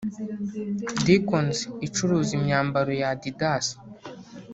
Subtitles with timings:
[1.05, 1.57] Dickons
[1.87, 3.65] icuruza imyambaro ya Addidas